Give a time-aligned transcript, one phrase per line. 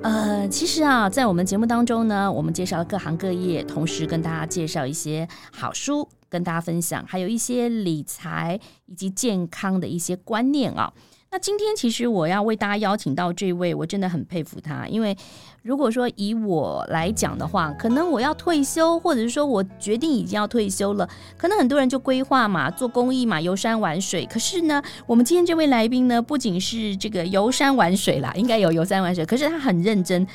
[0.00, 10.92] 呃，其实啊，在我们节目当中呢，我们介绍了各行各业，同时跟大家介绍一些好书，跟大家分享，还有一些理财以及健康的一些观念啊。
[11.30, 15.14] 那今天其实我要为大家邀请到这位，我真的很佩服他，因为
[15.62, 21.06] 如果说以我来讲的话，可能我要退休，或者是说我决定已经要退休了，
[21.36, 24.24] 可能很多人就规划嘛，做公益嘛，游山玩水。
[24.24, 30.26] 可是呢，我们今天这位来宾呢，不仅是这个游山玩水啦，应该有游山玩水，可是他很认真，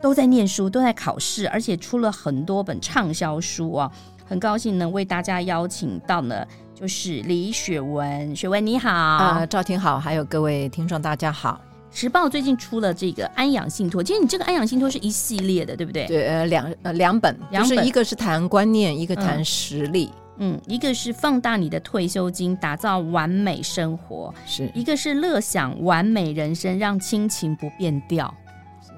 [0.00, 3.88] 都在念书，都在考试，而且出了很多本畅销书啊。
[4.26, 6.44] 很高兴能为大家邀请到呢。
[6.78, 8.90] 就是李雪文，雪文你好，
[9.34, 11.60] 呃，赵婷好，还有各位听众大家好。
[11.90, 16.06] 时报最近出了这个安养信托，其实你这个安养信托是一系列的，对不对？
[16.06, 28.32] 对，呃，两呃两本，两本，就是一个是谈观念，一个谈实力，嗯，嗯，一个是放大你的退休金，打造完美生活，是一个是乐享完美人生，让亲情不变调。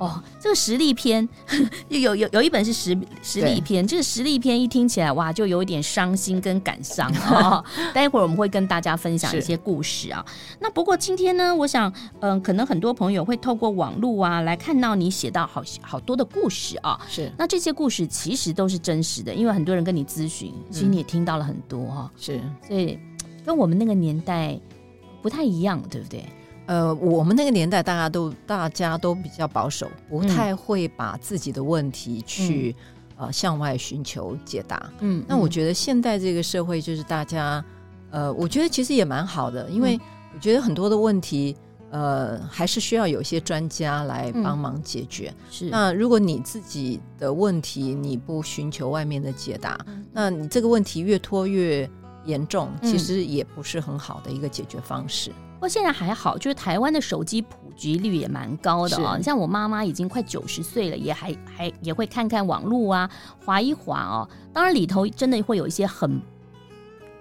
[0.00, 1.28] 哦，这个实力篇
[1.88, 7.62] 有有有一本是实实力篇，这个实力篇一听起来哇，就有一点伤心跟感伤 哦。
[7.92, 10.24] 待会儿我们会跟大家分享一些故事啊。
[10.58, 16.98] 那不过今天呢，我想嗯、呃，可能很多朋友会透过网络啊来看到你写到好好多的故事啊。
[17.06, 22.20] 是，那这些故事其实都是真实的，因为很多人跟你咨询，其实你也听到了很多哈、嗯。
[22.20, 22.98] 是，所以
[23.44, 24.58] 跟我们那个年代
[25.20, 26.24] 不太一样，对不对？
[26.70, 32.76] 呃，我们那个年代，大家都大家都比较保守，不太会把自己的问题去、
[33.16, 34.88] 嗯、呃向外寻求解答。
[35.00, 37.64] 嗯，那我觉得现在这个社会就是大家，
[38.12, 39.98] 呃，我觉得其实也蛮好的，因为
[40.32, 41.56] 我觉得很多的问题，
[41.90, 45.34] 呃，还是需要有一些专家来帮忙解决。
[45.50, 51.90] 是、嗯，那如果你自己的问题你不寻求外面的解答，嗯、那你这个问题越拖越
[52.26, 55.32] 严重，其实也不是很好的一个解决方式。
[55.32, 59.16] 不过现在还好，就是台湾的手机普及率也蛮高的啊、哦。
[59.16, 63.10] 你像我妈妈已经快九十岁了，也还还也会看看网络啊，
[63.44, 64.28] 滑一滑哦。
[64.52, 66.20] 当然里头真的会有一些很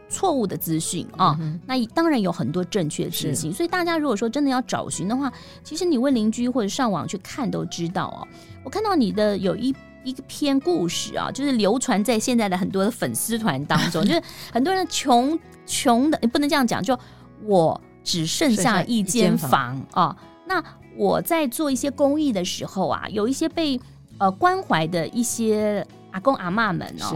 [0.08, 1.38] 错误的资讯啊。
[1.66, 3.54] 那当然有很多正确的资讯。
[3.54, 5.32] 所以大家如果说真的要找寻的话，
[5.64, 8.28] 其实你问邻居或者上网去看都知道哦。
[8.64, 14.22] 我看到你的有一一个篇故事啊，就是流传在现在的很多的粉丝团当中， 就是
[14.54, 16.98] 很多人穷穷的，你不能这样讲，就
[17.44, 17.80] 我。
[18.10, 20.16] 只剩下一间房啊、哦！
[20.48, 20.64] 那
[20.98, 23.80] 我在做一些公益的时候啊，有一些被
[24.18, 27.16] 呃关怀的一些阿公阿妈们哦，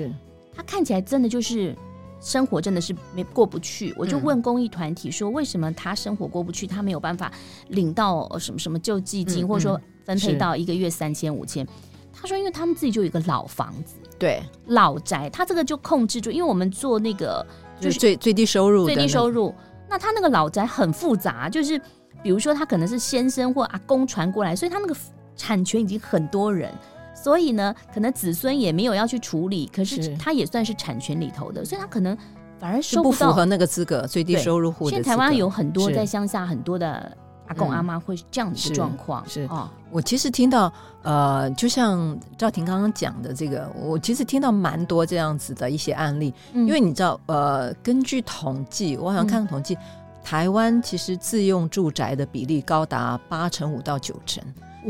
[0.56, 1.76] 他看起来真的就是
[2.22, 3.92] 生活真的是没过不去。
[3.98, 6.68] 我就问公益团体说，为什么他生活过不去？
[6.68, 7.34] 他没有办法
[7.70, 11.68] 领到什么什么救济金，或者说分配到一个月三千五千？
[12.14, 16.30] 他说，因为他们自己就有一个老房子，对老宅，他这个就控制住。
[16.30, 17.44] 因为我们做那个
[17.82, 19.52] 就是最最低收入，最低收入。
[19.58, 21.80] 那他那个老宅很复杂，就是
[22.22, 24.96] 比如说他可能是先生或阿公传过来，所以他那个
[25.36, 26.74] 产权已经很多人，
[27.14, 32.18] 所以呢，可能子孙也没有要去处理，可是他也算是产权里头的，所以他可能
[32.60, 34.90] 反而收不到，不符合那个资格，最低收入户。
[34.90, 37.16] 现在台湾有很多在乡下很多的
[37.48, 39.24] 阿公阿妈会这样子的状况。
[39.28, 40.72] 是，啊哦，我其实听到
[41.02, 49.76] 呃，就像赵婷刚刚讲的这个，我其实听到蛮多这样子的一些案例，嗯、因为你知道呃，根据统计，我好像看统计。
[49.76, 49.80] 嗯
[50.24, 54.42] 台湾其实自用住宅的比例高达八成五到九成，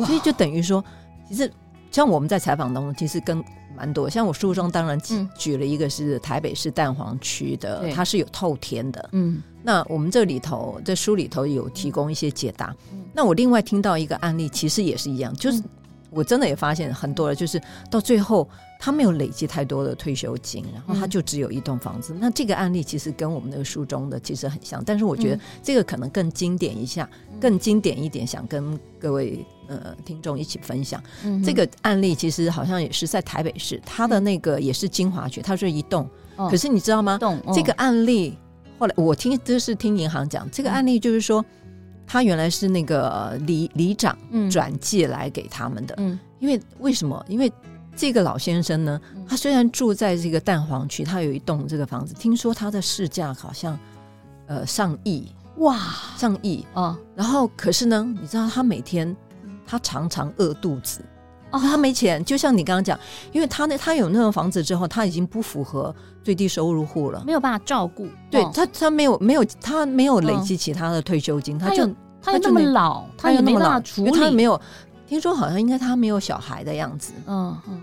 [0.05, 0.85] 所以就等于说，
[1.27, 1.51] 其实
[1.89, 3.43] 像我们在采访当中，其实跟
[3.75, 4.09] 蛮多。
[4.09, 9.09] 像我书中当然举举了一个是台北市蛋黄区的，嗯，它是有透天的。
[9.11, 12.75] 嗯，那我们这里头在书里头有提供一些解答。
[13.13, 15.61] 那我另外听到一个案例，其实也是一样，就是
[16.09, 18.47] 我真的也发现很多了，就是到最后。
[18.83, 22.13] 他没有累积太多的退休金，然后他就只有一栋房子。
[22.13, 31.41] 嗯、那这个案例其实跟我们那个书中的其实很像，但是我觉得这个可能更经典一下，嗯、更经典一点，想跟各位呃听众一起分享、嗯。
[31.41, 36.49] 这个案例其实好像也是在台北市，他的那个也是精华区，它是一栋、哦。
[36.49, 37.17] 可是你知道吗？
[37.21, 38.37] 哦、这个案例
[38.77, 41.45] 后来我听就是听银行讲，这个案例就是说，
[42.05, 44.17] 他原来是那个里里长
[44.51, 45.95] 转借来给他们的。
[45.99, 47.25] 嗯，因为为什么？
[47.29, 47.49] 因为
[47.95, 53.77] 这个老先生呢，他虽然住在这个蛋黄区，他有一栋这个房子，听说他的市价好像
[54.47, 55.79] 呃上亿哇，
[56.17, 56.97] 上亿哦。
[57.15, 59.15] 然后可是呢，你知道他每天
[59.65, 61.01] 他常常饿肚子
[61.51, 62.25] 哦，他没钱。
[62.25, 62.99] 就像你刚刚讲，
[63.31, 68.07] 因为他那他有那种房子之后，他已经不符合最低收入户了，没有办法照顾。
[68.31, 71.87] 对他，他没有没有他没有累积其他的退休金，他就
[72.19, 74.59] 他就那么老，他也没办法处理，他没有。
[75.13, 77.81] 听说好像应该他没有小孩的样子，嗯嗯，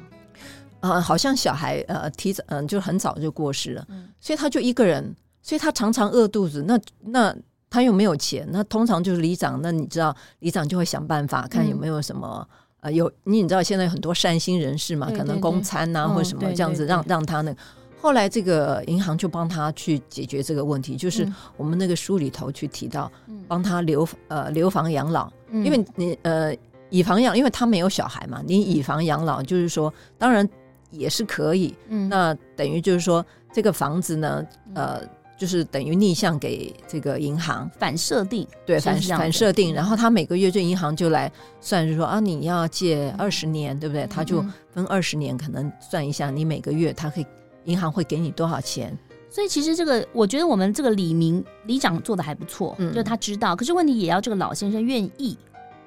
[0.81, 3.87] 啊，好像小孩呃提早嗯就很早就过世了，
[4.19, 6.65] 所以他就一个人，所以他常常饿肚子。
[6.67, 7.37] 那那
[7.71, 12.45] 他又没有钱，那通常就是里长，那你知道里长就会想办法看有没有什么
[12.81, 17.59] 呃有你你知道现在有很多善心人士嘛，可能供餐呐或者什么这样子让让他那个。
[18.01, 23.13] 后来这个银行就帮他去解决这个问题，就是我们那个书里头去提到，
[23.47, 26.53] 帮他留呃留房养老，因为你呃。
[26.91, 30.47] 以房养，因为他没有小孩嘛，你以房养老，就是说，当然
[30.91, 31.75] 也是可以。
[31.89, 34.45] 嗯，那等于就是说，这个房子呢，
[34.75, 35.01] 呃，
[35.39, 39.73] 就是等于逆向给这个银行反设定，对，反反设定。
[39.73, 44.07] 然后他每个月这银行就来算，就是说啊，你要借二十年，对不对？
[44.07, 47.27] 他就分二十年，可能算一下，你每个月他可以
[47.65, 48.97] 银行会给你多少钱。
[49.33, 53.55] 所以其实这个，我觉得我们这个李明李长做的还不错，嗯，就是他知道。
[53.55, 55.39] 可是问题也要这个老先生愿意。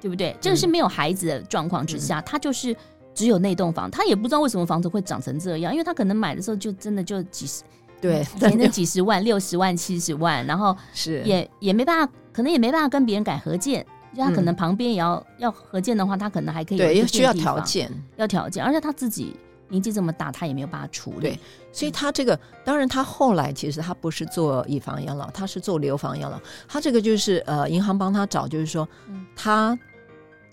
[0.04, 0.36] 对不对？
[0.38, 2.76] 这个是没有孩子的状况之下，嗯、他就是
[3.14, 7.62] 只有那栋房，他也不知道为什么房子会长成这样，因为他可能买的时候就真的就几十，
[8.02, 11.22] 对，可能几十万、六十万、七十万，然后是。
[11.22, 13.82] 也也没办法，可能也没办法跟别人改合建，
[14.14, 19.34] 就他可能旁边也要、嗯、要合建的话，他可能还可以有对，需要条件，要条件，而且他自己
[19.70, 21.38] 年纪这么大，他也没有办法处理，对，
[21.72, 28.86] 所以他这个当然他后来其实他不是做以房养老，他是做留房养老，他这个就是呃银行帮他找，就是说
[29.34, 29.78] 他。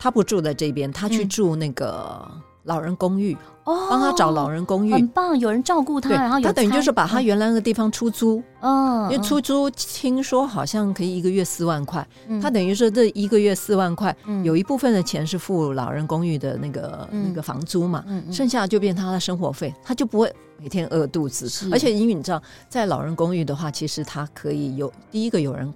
[0.01, 2.27] 他不住在这边，他去住那个
[2.63, 6.09] 老人公寓，哦，帮他找老人公寓，很棒，有人照顾他。
[6.09, 12.03] 然后他等于就是把他原来那个地方出租，嗯，因为出租听说好像可以一个月四万块，
[12.41, 21.69] 他等于说这一个月四万块，有一部分的钱是付老人公寓的那个那个房租嘛，剩下就变他的生活费，他就不会每天饿肚子。
[21.71, 25.71] 而且因为你知道，在老人公寓的话，其实他可以有第一个有人。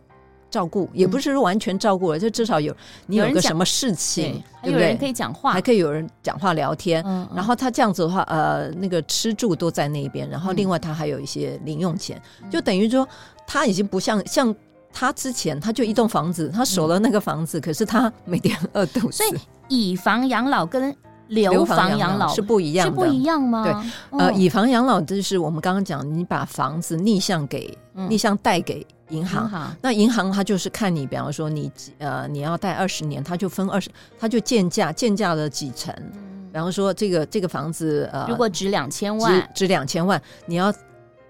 [0.56, 2.74] 照顾也不是说完全照顾了，就至少有
[3.07, 4.80] 你有个什么事情，对不对？
[4.80, 7.04] 还有人可以讲话，还可以有人讲话聊天。
[7.36, 13.06] 然后他这样子的话，呃，那个吃住都在那边，然后另外他还有一些零用钱，就等于说
[13.46, 14.56] 他已经不像像
[14.94, 19.12] 他之前，他就一栋房子，他守了那个房子，可是他每天饿肚子。
[19.12, 19.38] 所以
[19.68, 20.96] 以房养老跟
[21.28, 23.63] 留房养老是不一样的，是不一样吗？
[23.66, 27.78] 对，呃，以房养老就是我们刚刚讲，你把房子逆向给
[28.08, 28.88] 逆向贷给。
[29.10, 35.94] 银行，嗯、那银行它就是看你，比方说你呃你要贷二十年，它就分二十，它就建价建价了几成。
[36.13, 40.74] 嗯、比方说这个这个房子呃，如果值两千万，值两千万，你要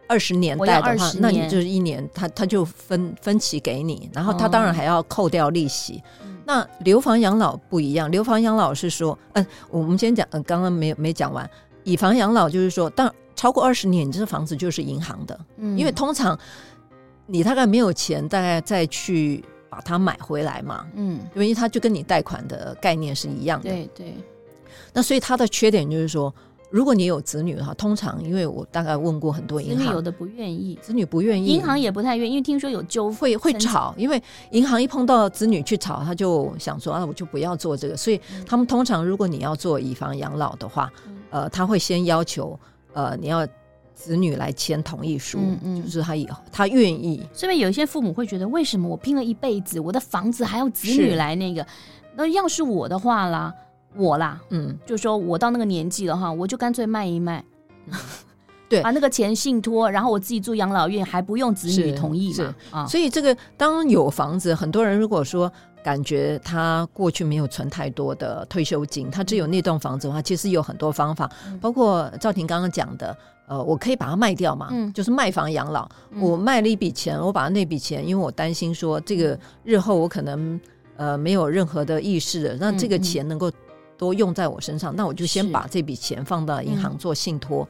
[0.08, 6.02] 二十年贷的话，那你就是一年，它它就分分期给你，然后它当然还要扣掉利息。
[6.22, 11.50] 哦、那留房养老不一样，留房养老是说，嗯、呃，我们先讲，嗯、呃，刚刚没没讲完，
[11.84, 16.40] 以房养老就是说，当超过二十年，你这个房子就是银行的，嗯，因为通常。
[17.28, 20.86] 你大概没有钱，大概再去把它买回来嘛？
[20.96, 23.70] 嗯，因为它就跟你贷款的概念是一样的。
[23.70, 24.14] 对对。
[24.94, 26.34] 那所以它的缺点就是说，
[26.70, 34.22] 如果你有子女的话，通常因为我大概问过很多银行，子女有的不愿意，子女不愿意，银行也不太愿意，因为听说有纠纷会会吵，因为
[34.52, 37.98] 银行一碰到子女去吵，他就想说啊，我就不要做这个。
[37.98, 40.92] 所以他们通常如果你要做以房养老的话，
[41.32, 42.58] 呃，他会先要求
[42.94, 43.48] 呃你要。
[43.96, 47.26] 子女来签同意书，嗯嗯，就是他以后他愿意。
[47.34, 51.66] 所以有一些父母会觉得，为什么我拼了一辈子，我的房子还要子女来那个？
[52.18, 53.54] 那要是我的话啦，
[53.96, 57.44] 我啦，嗯，就说我到那个年纪了哈，我就干脆卖一卖，
[58.70, 62.56] 对，把那个钱信托，然后我自己住养老院，还不用子女同意嘛？
[62.72, 65.52] 啊，所以这个当有房子，很多人如果说
[65.84, 73.18] 感觉他过去没有存太多的退休金，他只有那栋房子的话，其实有很多方法，嗯、包括赵婷刚刚讲的。
[73.48, 74.70] 呃，我可以把它卖掉嘛？
[74.72, 75.88] 嗯，就是卖房养老。
[76.12, 80.60] 嗯、我卖了一笔钱，我把那笔钱，因为我担心说这个日后我可能
[80.98, 83.52] 呃没有任何的意识了，那这个钱能够
[83.98, 87.68] 多用在我身上，嗯、那我就先把这笔钱放到银行做信托。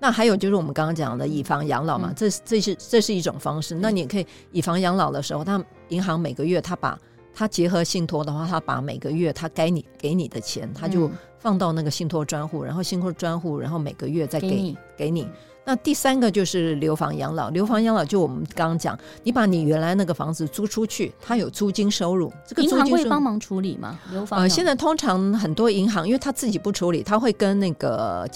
[0.00, 3.74] 那还有就是我们刚刚讲的以房养老嘛，嗯、这这是这是一种方式。
[3.76, 6.98] 嗯、那你可以以房养老的时候，他银行每个月他把
[7.34, 11.10] 他结合信托的话，他把每个月他该你给你的钱，他就。
[11.44, 14.78] 放到那个信托专户，然后信托专户，然后每个月再给给你。
[14.96, 15.28] 给你。
[15.66, 22.32] 那第三个就是留房养老，留房养老就我们刚刚讲，你把你原来那个房子租出去，它有租金收入。
[22.46, 23.98] 这个租金收入银行会帮忙处理吗？
[24.10, 28.26] 留房呃，现在通常很多银行，因为他自己不处理，他会跟那个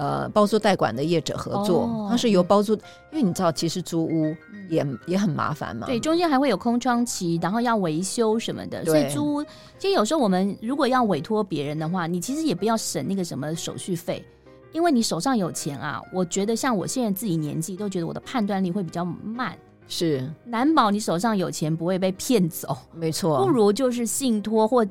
[0.00, 2.72] 呃包租代管的业者合作，哦、它是由包租，
[3.12, 4.34] 因为你知道，其实租屋
[4.70, 9.44] 也、嗯、也很麻烦嘛，对，中间还会有空窗期，然后要维修什么的，所以租屋
[9.78, 14.24] 其实有时候我们如果要委托别人的话，你其实也不要省那个什么手续费。
[14.72, 19.58] 因为你手上有钱啊，我觉得像我现在自己年纪，都觉得我的判断力会比较慢。
[19.88, 22.76] 是，难保你手上有钱不会被骗走。
[22.94, 24.86] 没错，不如就是信托或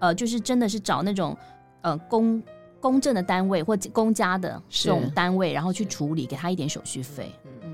[0.00, 1.36] 呃，就是真的是找那种
[1.82, 2.42] 呃公
[2.80, 7.32] 公证的单位或公家的这种单位，然后去处理，给他一点手续费。
[7.62, 7.70] 嗯，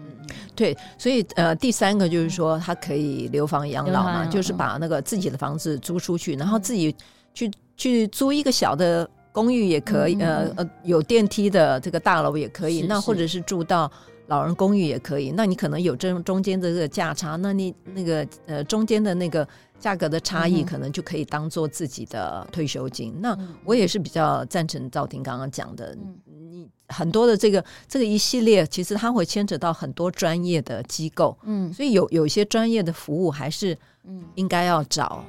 [0.55, 0.77] 对。
[0.99, 6.95] 所以呃，第三个就是说，他可以留房养老嘛，就是把那个自己的房子租出去，然后自己
[7.33, 9.09] 去去租一个小的。
[9.37, 13.93] 公寓也可以，嗯、呃呃，有电梯的这个大楼也可以，那或者是住到
[14.29, 15.31] 老人公寓也可以。
[15.31, 19.47] 那你可能有这中间的这个价差，那你那个呃中间的那个
[19.79, 23.13] 价格的差异，可能就可以当做自己的退休金。
[23.17, 25.97] 嗯、那我也是比较赞成赵婷刚刚讲的。
[25.97, 35.25] 嗯很多的这个这个一系列，其实它会牵扯到很多专业的机构，嗯，所以有有一些专业的服务还是，嗯，应该要找，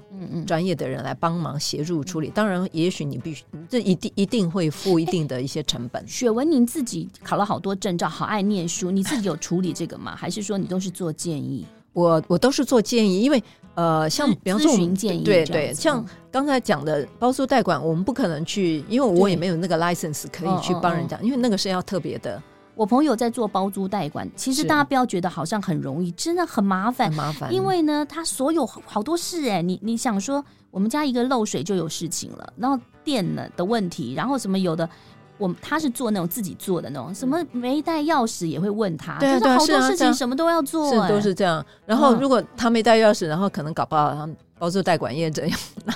[0.46, 2.30] 专业的人来帮忙协助处理。
[2.30, 6.08] 当然，也许你必须，这一定一定会付一定的一些成本。
[6.08, 10.16] 雪文，您自己考了好多证照，好爱念书，你自己有处理这个吗？
[10.16, 11.66] 还是说你都是做建议？
[11.98, 22.40] 我我都是做建议，因为呃，像比方说我们，咨询建议，对对，像刚才讲的包租代管，我们不可能去，因为我也没有那个 license 可以去帮人家，因为那个是要特别的。
[22.76, 27.52] 我朋友在做包租代管，其实大家不要觉得好像很容易，真的很麻烦，很麻烦。
[27.52, 34.88] 因为呢，他所有好多事哎，你你想说，我们家一个漏水就有事情了，然后电呢的问题，然后什么有的。
[35.38, 41.64] 我他是做那种自己做的那种，什么没带钥匙也会问他，对，就是好多事情什么都要做，是都是这样。
[41.86, 44.28] 然后如果他没带钥匙，然后可能搞不好他
[44.60, 45.46] 包租代管业者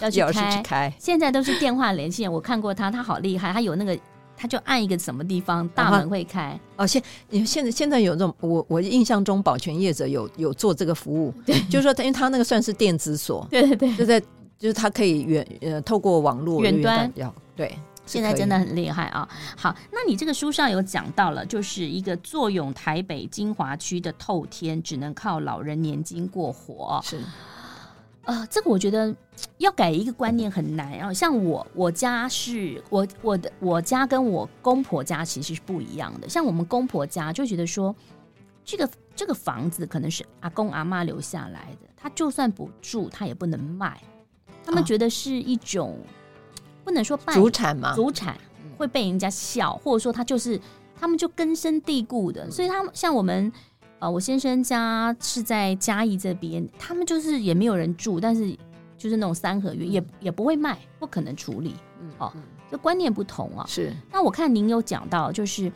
[0.02, 0.94] 要去钥匙去开。
[1.00, 3.98] 现在都是电话连线，我看过他，他好厉害，他有那个，
[4.38, 6.60] 他就按一个什么地方，大门会开。
[6.76, 13.76] 哦，现你现在现在有这种，我我印象中保全业者有有做这个服务，对，就是说他因为他那个算是电子锁，对对。
[13.76, 14.20] 对，就在
[14.60, 17.76] 就是他可以远呃透过网络远端要对。
[18.06, 19.28] 现在真的很厉害啊！
[19.56, 27.00] 好，那你这个书上有讲到了，就是一个坐拥台北精华区的透天，只能靠老人年金过活。
[27.04, 27.22] 是，
[28.26, 29.16] 呃，这个我觉得
[29.60, 30.98] 要改一个观念很难。
[30.98, 36.28] 然后像我，我家是我我的我家跟我公婆家其实是不一样的。
[36.28, 37.96] 像我们公婆家就觉得说，
[38.66, 44.02] 这个这个房子可能是阿公阿妈留下来的，他就算不住，他也不能卖。
[44.66, 45.98] 他们觉得是一种。
[46.84, 48.38] 不能说祖产嘛，祖产
[48.78, 50.60] 会被人家笑，或者说他就是
[51.00, 53.52] 他们就根深蒂固的，所以他们像我们
[54.00, 58.58] 呃，我先生家是在嘉义这边，他们就是也没有人住，但是
[58.98, 61.76] 就是那种三合院，也也不会卖，不可能处理，
[62.18, 62.32] 哦，
[62.70, 63.66] 这观念不同啊。
[63.68, 65.72] 是，那我看您有讲到，就是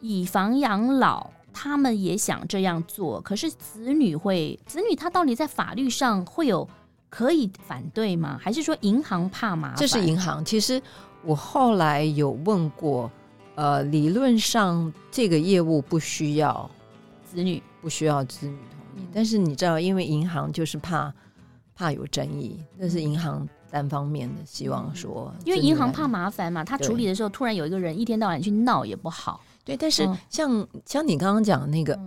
[0.00, 6.68] 以房养老，他们也想这样做，可是子女会，子女他到底在法律上会有？
[7.10, 8.38] 可以反对吗？
[8.40, 9.76] 还是说银行怕麻烦？
[9.76, 10.44] 这是银行。
[10.44, 10.80] 其实
[11.24, 13.10] 我后来有问过，
[13.56, 16.70] 呃，理论上这个业务不需要
[17.24, 19.06] 子女，不需要子女同意。
[19.12, 21.12] 但是你知道，因为银行就是怕
[21.74, 29.40] 怕有争议，那是银行单方面的希望说，因为银行怕麻烦嘛，他处理的时候突然有一个人一天到晚去闹也不好。
[29.64, 31.98] 对，但是像像你刚刚讲的那个，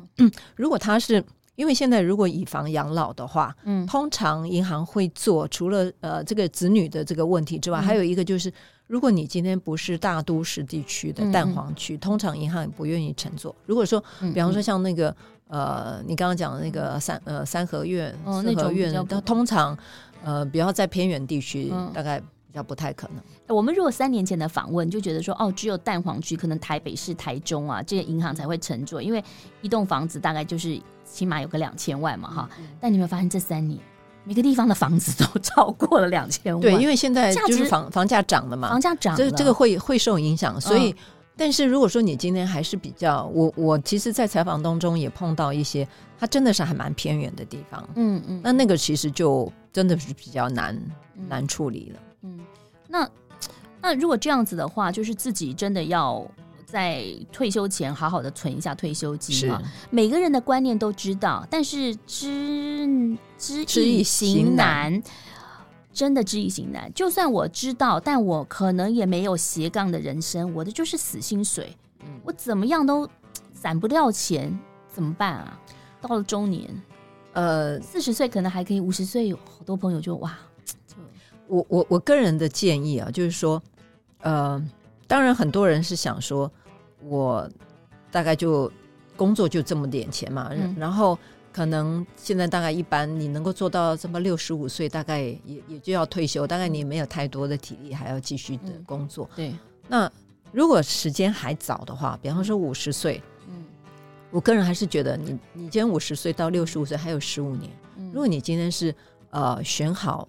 [0.56, 1.24] 如果他是。
[1.56, 8.52] 因为现在如果以房养老的话，嗯，通常银行会做除了呃这个子女的这个问题之外，嗯、还有一个就是，
[8.88, 13.56] 如果你今天不是大都市地区的蛋黄区，嗯、通常银行也不愿意乘坐。
[13.68, 15.16] 如果说，比方说像那个
[15.48, 19.78] 呃，你刚刚讲的那个三呃三合院、四合院，那通常
[20.24, 23.56] 呃比较在偏远地区，嗯、大概比较不太可能。
[23.56, 29.24] 我们如果三年前的访问就觉得说，哦，只有蛋黄区，可能台北市、台中啊这些银行才会乘坐，因为
[29.62, 30.82] 一栋房子大概就是。
[31.06, 32.50] 起码有个两千万嘛，哈！
[32.80, 33.80] 但你有没有发现这三年
[34.24, 36.62] 每个地方的房子都超过了两千万？
[36.62, 40.60] 对，因为现在就是房房价涨了嘛，房价涨，这这个会会受影响。
[40.60, 40.98] 所以，嗯、
[41.36, 50.76] 但是如果说你今天还是比较，我我其实，在采访当中也碰到一些，它真的是还蛮偏远的地方，嗯嗯，那那个其实就真的是比较难、
[51.16, 52.00] 嗯、难处理了。
[52.22, 52.40] 嗯，
[52.88, 53.10] 那
[53.82, 56.26] 那如果这样子的话，就是自己真的要。
[56.74, 59.62] 在退休前好好的存一下退休金啊！
[59.92, 65.00] 每个人的观念都知道，但是知知易行难，
[65.94, 66.92] 真的知易行难。
[66.96, 71.78] 就算我知道，但我可能也没有斜杠的人生，我的就是死薪水，
[72.24, 73.08] 我怎么样都
[73.54, 74.60] 攒不掉钱，
[74.92, 75.60] 怎么办啊？
[76.02, 76.68] 到了中年，
[77.34, 80.36] 呃，四十岁可能还可以，五十岁有好多朋友就哇，
[80.88, 80.96] 就
[81.46, 83.62] 我我我个人的建议啊，就是说，
[84.22, 84.60] 呃，
[85.06, 86.52] 当然很多人是想说。
[87.06, 87.50] 我
[88.12, 88.72] 大概就
[89.16, 91.18] 工作就这么点钱嘛，嗯、然后
[91.52, 99.30] 可能现在大概一般你能够做到这么六十五岁，大概也也就要退休，大概你没有太多的体力还要继续的工作。
[99.32, 99.56] 嗯、对，
[99.88, 100.12] 那
[100.52, 103.64] 如果时间还早的话，比方说五十岁，嗯，
[104.32, 108.94] 我个人还是觉得你你今天五十岁到六十五岁还有十五年，嗯、如果你今天是
[109.30, 110.28] 呃选好。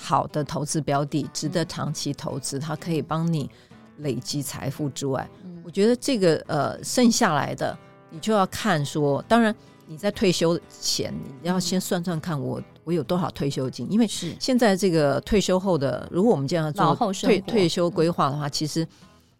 [0.00, 3.50] 好的投资标的，值得长期投资，它可以帮你
[3.96, 7.76] 累积财富之外，嗯、我觉得这个呃剩下来的，
[8.08, 9.54] 你就要看说，当然
[9.86, 14.34] 你在退休前，你要先算算看我我有多少退休金，因为是。
[14.40, 18.88] 现在这个退休后的，如果我们这样做退退休规划的话，其实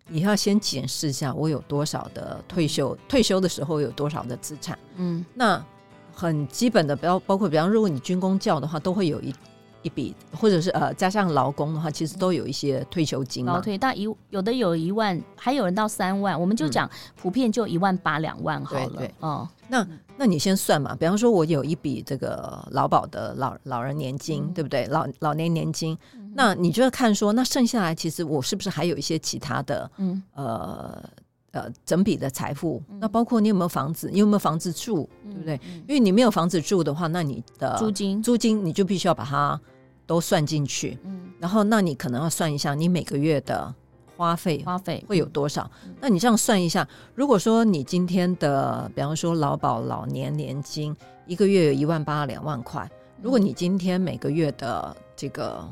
[0.07, 5.65] 你要先检视一下我有多少的退休，退休的时候有多少的资产，嗯，那
[6.13, 9.35] 很基本的，不要包括比方如果你军工教的话，都会有一。
[9.83, 13.55] 一笔，或者是呃，加上劳工的话，其实都有一些退休金嘛。
[13.55, 18.87] 劳退到一，有的有一万，还有人到三万，我们就讲普遍就一万八两万好了。
[18.89, 24.87] 对对哦，那那你先算嘛，比方说我有一笔这个劳保的老老人年金，嗯、对不对？
[24.87, 31.03] 老老年年金，嗯、那你就要看说，那剩下来其实我是不是还有一些其他的，嗯呃。
[31.53, 35.59] 呃，整笔的财富，那包括你有没有房子，你有没有房子住，对不对？
[35.89, 39.59] 因为你没有房子住的话，那你的租金租金你就必须要把它
[40.07, 40.99] 都算进去。
[41.05, 43.75] 嗯，然后那你可能要算一下你每个月的
[44.15, 45.71] 花费，花费会有多少？
[46.03, 50.95] 那你这样算一下，如果说你今天的，比方说劳保老年年金
[51.27, 52.87] 一个月有一万八两万块，
[53.23, 55.67] 如果你今天每个月的这个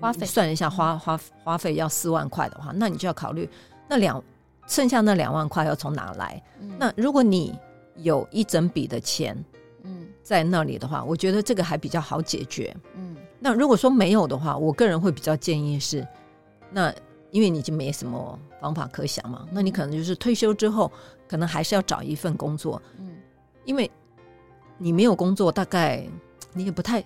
[0.00, 3.46] 花费算一下花花花费要四万块的话，那你就要考虑
[3.86, 4.22] 那两。
[4.70, 6.40] 剩下那两万块要从哪来？
[6.60, 7.58] 嗯、那如果你
[7.96, 9.36] 有一整笔的钱，
[9.82, 12.72] 嗯，在那里的话，嗯、我觉得这个还比较好解决。
[12.94, 16.06] 嗯，那如果说没有的话，我个人会比较建议是，
[16.70, 16.94] 那
[17.32, 20.88] 因为你已经没什么方法可想嘛，那你可能就是退休之后，
[21.26, 22.80] 可能还是要找一份工作。
[23.00, 23.10] 嗯，
[23.64, 23.90] 因为
[24.78, 26.06] 你没有工作，大概
[26.52, 27.02] 你也不太，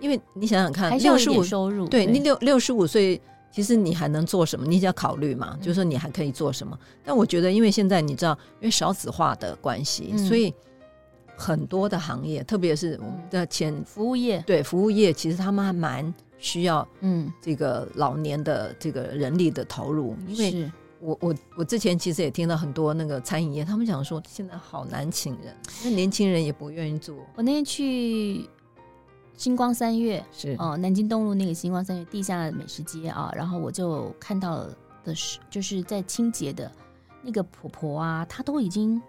[0.00, 3.18] 因为你想想看，六十五收入，对，对你六六十五岁。
[3.56, 4.66] 其实你还能做什么？
[4.66, 6.78] 你只要考虑嘛，就是说你还可以做什么？
[7.02, 10.52] 但我觉得，因为现在你知道，因为少子化的关系，嗯、所以
[11.34, 20.14] 很多的行业，特别是我们的前服务业，对服务业，其实他们还蛮需要嗯这个老年的这个人力的投入。
[20.26, 27.16] 嗯、因为我我我之前其实也听到很多那个餐饮业，他们讲说现在好难请人，那年轻人也不愿意做。
[27.34, 28.46] 我那天去。
[29.36, 34.66] 新光三月是哦，南京东路那个星光三月地下美食街啊，然后我就看到
[35.04, 36.72] 的是，就是在清洁的
[37.22, 39.00] 那个婆婆啊，她都已经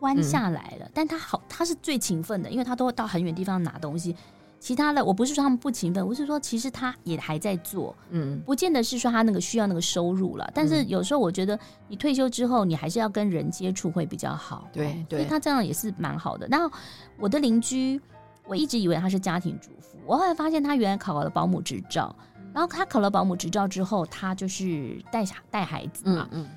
[0.00, 4.14] 弯下来了，嗯、但她好，她是最勤奋的，因为她都会到很远地方拿东西。
[4.58, 16.46] 其他的，我不是说他们不勤奋，我是说其实她也还在做，嗯，不见得是说她那个需要那个收入了，但是有时候我觉得你退休之后，你还是要跟人接触会比较好，对对，所以她这样也是蛮好的。
[16.46, 16.70] 那
[17.18, 17.98] 我的邻居。
[18.46, 22.14] 我一直以为他是家庭主妇，我后来发现他原来考了保姆执照，
[22.52, 26.48] 然后他考了保姆执照之后，他就是带小带孩子嘛，嗯，嗯，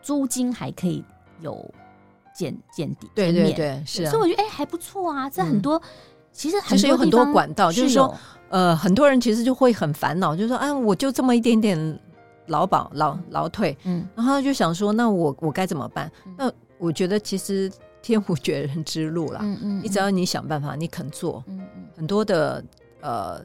[0.00, 1.04] 租金还可以
[1.40, 1.62] 有
[2.34, 5.82] 减减底，对对对，是啊，所以我觉得哎还不错啊，这很多、嗯、
[6.32, 8.14] 其实很是有很多管道，就是说
[8.48, 12.00] 呃很多人其实就会很烦恼，就是说啊我就这么一点点
[12.46, 16.10] 劳保劳劳退，嗯，然后他就想说那我我该怎么办？
[16.24, 17.70] 嗯、那我觉得其实。
[18.02, 22.64] 天无绝人之路啦，嗯嗯，你只要你想办法，你肯做，嗯嗯，很多的
[23.00, 23.40] 呃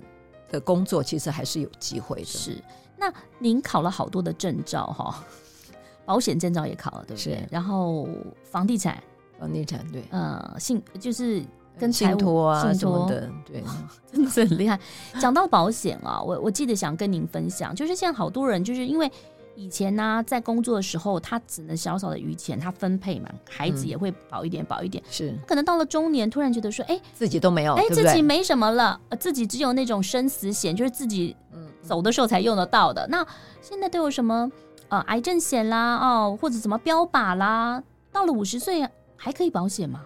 [0.49, 2.25] 的工作其实还是有机会的。
[2.25, 2.57] 是，
[2.97, 5.23] 那您考了好多的证照哈，
[6.05, 7.45] 保险证照也考了，对不对？
[7.51, 8.07] 然后
[8.43, 9.01] 房地产，
[9.39, 11.43] 房地产对，呃，信就是
[11.77, 13.63] 跟信托啊什么的，对，
[14.11, 14.79] 真的是很厉害。
[15.19, 19.11] 讲到保险啊，我我记得想跟您分享，就是现在好多人就是因为。
[19.55, 25.03] 以前呢、啊，在工作的时候，他只能小小的余钱，他分配嘛，孩子也会保一点，保一点。
[25.09, 33.07] 是，可能到了中年，突然觉得说，哎，自己都没有，哎，自己没什么了，呃，自己只有那种生死险，就是自己嗯走的时候才用得到的。
[33.07, 33.25] 那
[33.61, 34.51] 现在都有什么
[34.89, 40.01] 呃癌症险啦，哦，或者什么标靶啦，到了五十岁还可以保险吗？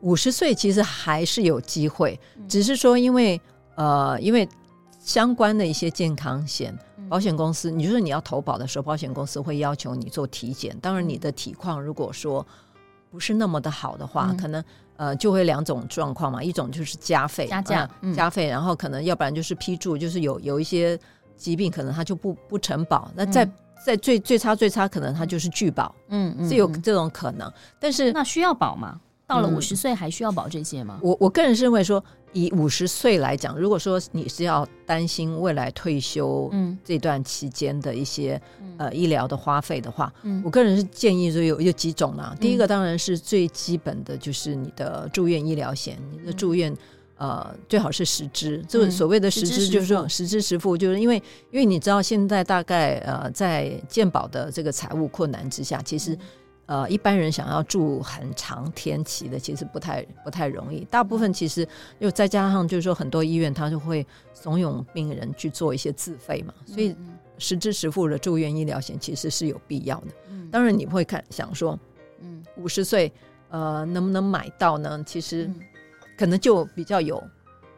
[0.00, 2.18] 五十岁其实还是有机会，
[2.48, 3.40] 只是说因为
[3.76, 4.48] 呃，因为
[4.98, 6.76] 相关的一些健康险。
[7.08, 10.76] 保险公司，你就说你要投保的时候，保险公司会要求你做体检。
[10.80, 12.46] 当然，你的体况如果说
[13.10, 14.64] 不是那么的好的话，嗯、可能
[14.96, 20.98] 呃就会两种状况嘛，一种就是加费加价、嗯、加费，然后可能要不然就是批注，就是有有一些
[21.36, 23.10] 疾病可能它就不不承保。
[23.14, 23.52] 那在、嗯、
[23.84, 27.50] 在最最差最差，可能它就是拒保，嗯嗯，是有这种可能。
[27.80, 29.00] 但是那需要保吗？
[29.26, 30.98] 到了五十岁还需要保这些吗？
[31.02, 36.50] 我我个人是认为说，以五十岁来讲，如果说你是要担心未来退休
[36.84, 42.30] 这段期间的一些、嗯、呃医疗的花费的话，嗯、我个人是建议说有有几种啦。
[42.32, 46.76] 嗯、第一个当然是最基本的就是你的住院医疗险，嗯、你的住院
[47.16, 51.16] 呃最好是实支，这个、嗯、所谓的实支就是说实支实付，就是因为
[51.50, 56.16] 因为你知道现在大概呃在健保的这个财务困难之下，其实。
[56.68, 60.84] 嗯呃，一般人想要住很长天期的，其实不太不太容易。
[60.90, 61.66] 大部分其实
[61.98, 66.94] 又再加上，就是说很多医院他就会怂恿病人去做一些自费嘛，所以
[67.38, 70.08] 实支实付的住院医疗险其实是有必要的。
[70.50, 71.78] 当然你会看想说，
[72.20, 73.10] 嗯，五十岁
[73.48, 75.02] 呃能不能买到呢？
[75.06, 75.50] 其实
[76.18, 77.22] 可能就比较有，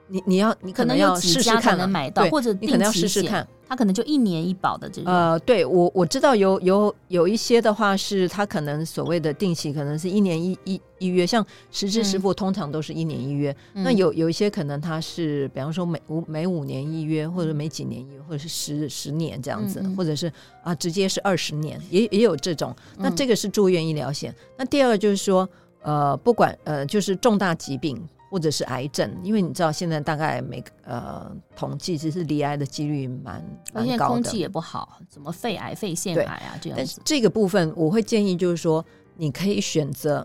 [0.09, 3.47] 你你要你可能要试试看能买到，或者你可能要试试看。
[3.71, 5.05] 他可能就一年一保的这种。
[5.05, 13.55] 呃，对我我知道有有有一些的话是，他可能所谓的定期可能是一年一一一约，像实支实付通常都是一年一约。
[13.75, 20.33] 嗯、那有有一些可能他是，比方说每五每五年一约，或者每几年一约，或者是十十年这样子，嗯嗯或者是
[20.65, 22.75] 啊直接是二十年，也也有这种。
[22.99, 24.33] 那这个是住院医疗险。
[24.33, 25.49] 嗯、那第二个就是说，
[25.83, 27.97] 呃，不管呃，就是重大疾病。
[28.31, 34.15] 或者是癌症，因为你知道现在大概每个呃统计，其实离癌的几率蛮蛮高的。
[34.15, 36.81] 空气也不好，什么肺癌、肺腺癌啊这样子。
[36.81, 38.85] 但是这个部分，我会建议就是说，
[39.17, 40.25] 你可以选择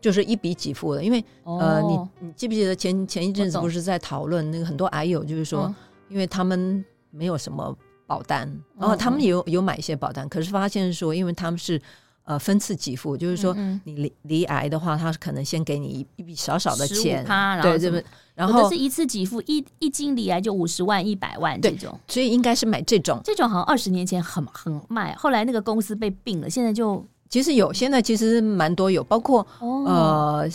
[0.00, 5.74] 就是一笔给付的，因为、哦、呃，你你记不记得前前一阵子不是在讨论那个很多癌友，就是说，嗯、
[6.08, 11.78] 因为他们没有什么保单，然后他们有有买一些保单，可是发现说，因为他们是。
[12.24, 13.52] 呃，分次给付，就是说
[13.84, 17.24] 你离离癌的话，他可能先给你一一笔少少的钱，
[17.62, 18.00] 对，这不，
[18.34, 23.20] 然后是一次给付，一一经离癌就五十万、一百万这种，所以应该是买这种。
[23.24, 30.48] 这种好像二十年前很很卖，后来那个公司被并了，现在就其实有，现在其实蛮多有，包括呃。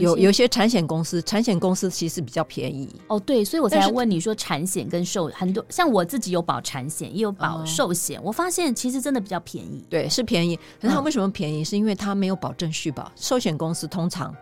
[0.00, 10.56] 有有些产险公司，产险公司其实比较便宜哦，对，所以我才问你说产险跟寿很多，像我自己有保产险，也有保寿险，我发现其实真的比较便宜，对，是便宜。
[10.80, 11.62] 可是它为什么便宜？
[11.64, 14.34] 是因为它没有保证续保，寿险公司通常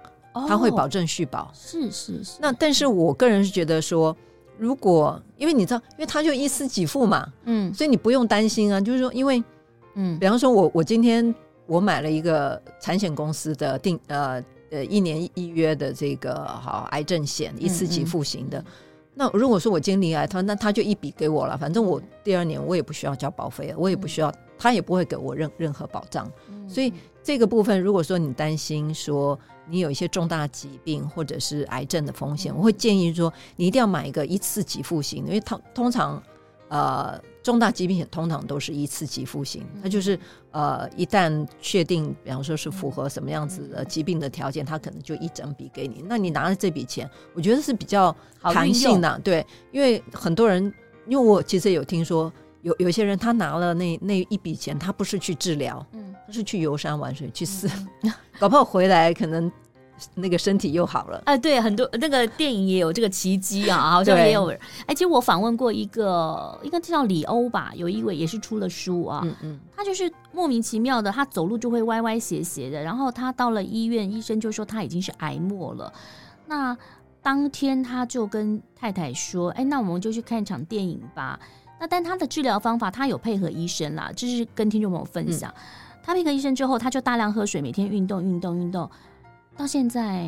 [0.49, 2.39] 它会保证续保，是是是。
[2.41, 4.17] 那但是我个人是觉得说，
[4.59, 9.43] 如果因为你知道，因为它就一次给付嘛，嗯，所以你不用担心啊，就是说，因为
[9.95, 11.35] 嗯，比方说我我今天
[11.67, 14.43] 我买了一个产险公司的定呃。
[14.71, 18.59] 呃，一年一约的这个好癌症险，一次给付型的。
[18.59, 18.67] 嗯嗯、
[19.15, 26.31] 那如果说我经历癌，他那他就一笔给我了，反正我第二年我也不需要交保费，我也不需要，他也不会给我任任何保障。
[26.49, 36.23] 嗯、所以这个部分，如果说你担心说你有一些重大疾病或者是癌症的风险，嗯、我会建议说你一定要买一个一次给付型，因为通通常。
[36.73, 40.19] 呃，重大疾病险通常都是一次给付型，它就是
[40.51, 46.05] 呃，一旦确定，比方说是符合什么样子的疾病的条件，它可能就一整笔给你。
[46.07, 50.73] 那你拿了这笔钱，我觉得是比较弹性的，对，因为很多人，
[51.07, 57.69] 因为我其实有听说，有有些人他拿了那那一笔钱，他不是去治疗，嗯，他是去游山玩水，去死，
[58.39, 59.51] 搞不好回来可能。
[60.15, 64.59] 那个身体又好了，哎，对，很多那个电影也有这个奇迹啊， 好像也有人。
[64.87, 75.93] 哎，其实我访问过一个，应该叫李欧吧，有一位也是出了书啊，嗯嗯，他就是莫名其妙的，他走路就会歪歪斜斜的，然后他到了医院，医生就说他已经是癌末了。
[76.47, 76.77] 那
[77.23, 81.39] 当天他就跟太太说，哎，那我们就去看一场电影吧。
[81.79, 85.51] 那但他的治疗方法，他有配合医生啦，这是跟听众朋友分享。
[85.51, 85.61] 嗯、
[86.03, 88.91] 他配合医生之后，他就大量喝水，每天运动，运动，运动。
[89.61, 90.25] 到现在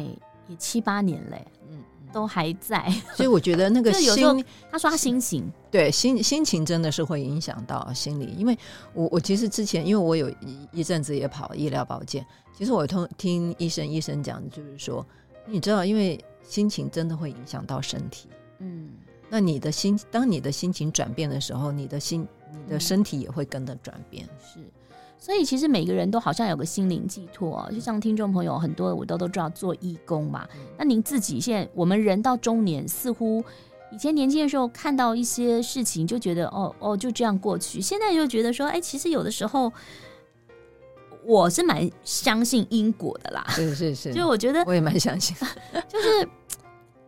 [0.46, 8.54] 也七八年嘞，嗯，都还在， 所以我觉得那个 心，他说他心情，对心心情真的是会影响到心理，因为
[8.92, 15.06] 我我其实之前因为我有一一阵子也跑医疗保健，其实我通听医生医生讲，就是说
[15.46, 18.90] 你知道，因为心情真的会影响到身体，嗯，
[19.30, 24.60] 那你的心当你的心情转变的时候，你的心你的身体也会跟着转变，嗯、是。
[25.22, 30.44] 所以其实每个人都好像有个心灵寄托，就像听众朋友很多我都都知道做义工嘛。
[30.76, 33.40] 那您自己现在，我们人到中年，似乎
[33.92, 39.72] 以前年轻的时候看到一些事情就觉得哦哦就这样过去，现在就觉得说，哎，其实有的时候
[41.24, 43.46] 我是蛮相信因果的啦。
[43.50, 45.36] 是是是，就我觉得我也蛮相信，
[45.86, 46.28] 就是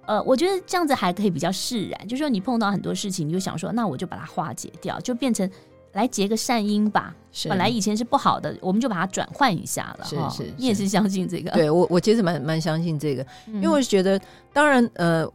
[0.06, 5.50] 呃，我觉得这样子还可以比较释然，就是说你碰到很多事情，你就想说，那我就把它化解掉，就变成。
[5.94, 10.04] 来结个善因吧，是本来以前是不好的，我们就把它转换一下了。
[10.04, 11.50] 是是，是，你也是相信这个？
[11.52, 14.20] 对我，我其实蛮蛮相信这个，嗯、因为我是觉得，
[14.52, 15.26] 当然，呃，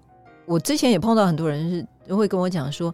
[0.45, 2.93] 我之前也碰到很多人是会跟我讲说，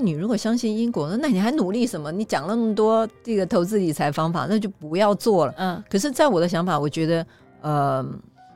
[0.00, 2.12] 你如果相信因果，那你还努力什么？
[2.12, 5.54] 你讲那么多这个投资理财方法，那就不要做了。
[5.56, 7.26] 嗯，可是，在我的想法，我觉得，
[7.62, 8.06] 呃，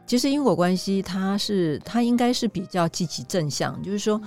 [0.06, 4.20] 其实因果关系它是它应该是比较积极正向，就是说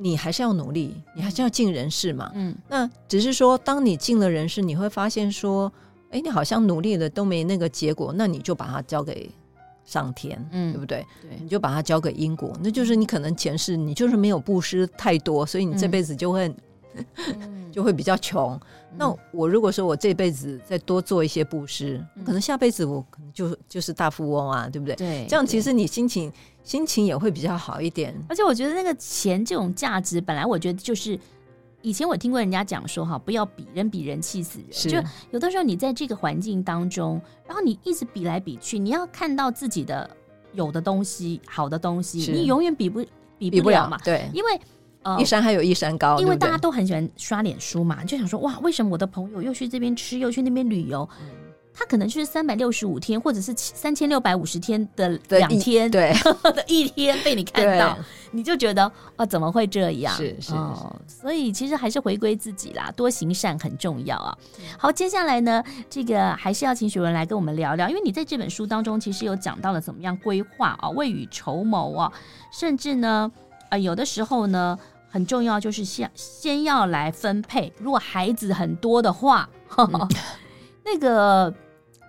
[0.00, 2.30] 你还是要努力，你还是要尽人事嘛。
[2.34, 5.70] 嗯，那只是说当你尽了人事，你会发现说，
[6.10, 9.30] 哎，你好像努力了都没那个结果，那你就把它交给
[9.84, 11.06] 上天，嗯，对不对？
[11.20, 16.48] 对，你就把它交给因果，那就是你可能前世你就是没有布施太多，所以你这辈子就会、
[16.94, 18.58] 嗯、 就会比较穷。
[18.96, 24.96] 那我如果说我这辈子再多做一些布施，嗯、可能下辈子我可能就就是大富翁啊，对不对？
[24.96, 28.14] 对，这样其实你心情心情也会比较好一点。
[28.28, 31.18] 而且我觉得那个钱这种价值，本来我觉得就是
[31.82, 35.02] 以前我听过人家讲说哈，不要比人比人气死人。
[35.02, 40.08] 就有的时候你在这个环境当中，然后你一直比来比去，你要看到自己的
[40.52, 43.04] 有的东西、好的东西，你永远比不
[43.38, 43.98] 比不了嘛。
[44.04, 44.60] 对，因为。
[45.02, 51.08] 呃、一山还有一山高，因为大家都很喜欢刷脸书嘛，就想说哇，为什么我的朋友又去这边吃，又去那边旅游？
[51.22, 51.26] 嗯、
[51.80, 56.12] 他可能就是三百六十五天，或者是三千六百五十天的两天，对
[56.52, 57.96] 的一天被你看到，
[58.32, 60.14] 你就觉得啊、哦，怎么会这样？
[60.14, 60.52] 是是，
[61.08, 64.36] 所以其实还是回归自己啦，多行善很重要啊。
[64.76, 72.12] 好，接下来呢，这个还是要请雪文来跟我们聊聊，因为你在这本书当中其实有讲到了怎么样规划啊，未雨绸缪啊，
[72.52, 73.32] 甚至呢，
[73.64, 74.78] 啊、呃，有的时候呢。
[75.12, 77.72] 很重要，就是先先要来分配。
[77.78, 80.08] 如果孩子很多的话，嗯、
[80.86, 81.52] 那个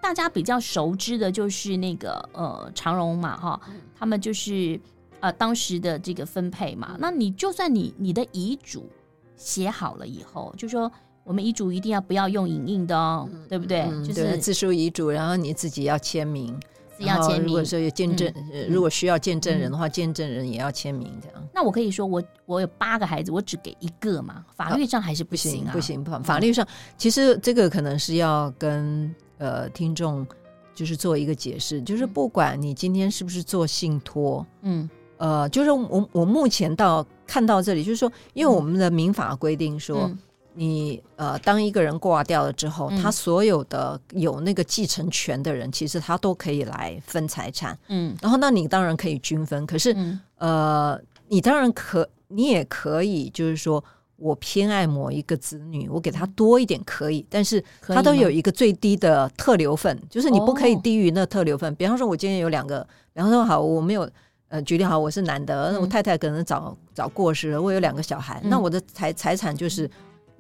[0.02, 3.62] 大家比较熟知的就是那个呃长荣嘛哈，
[3.98, 4.80] 他们就是
[5.20, 6.96] 呃当时的这个分配嘛。
[7.00, 8.90] 那你就算你你的遗嘱
[9.38, 10.92] 写好了以后，就说
[11.24, 13.82] 我们遗嘱一定要不要用影印的哦，嗯、对不对？
[13.82, 16.60] 嗯、就是自书遗嘱，然后你自己要签名。
[16.98, 21.44] 自己要签名，如果说有见证，嗯、如果需要见证人的话，嗯、见证人也要签名，这样。
[21.54, 24.46] 那我可以说我，我我有八个孩子，我只给一个嘛？
[24.56, 25.74] 法律上还是不行啊？
[25.74, 26.22] 不行，不行。
[26.24, 30.26] 法律上，其实这个可能是要跟呃听众
[30.74, 40.04] 就是做一个解释，就是不管你今天是不是做信托，嗯，呃，就是我我目前到看到这里，就是说，因为我们的民法规定说。
[40.04, 40.18] 嗯。
[40.54, 47.80] 你呃，当一个人挂掉了之后，嗯、他所有的有那个继承权的人，其实他都可以来分财产。
[47.88, 53.82] 嗯，然后那你当然可以均分，可是、嗯、呃，你当然可，你也可以，就是说
[54.22, 61.74] 我偏爱某一个子女，我给他多一点可以，但是他都有一个最低的特留份，就是你不可以低于那特留份。
[61.74, 64.10] 哦、比方说，我今天有两个，比方说好，我没有
[64.50, 69.90] 呃，举例好，我是男的，那、嗯、我太太可能早早过世了，我有两个小孩，嗯、那我的财财产就是。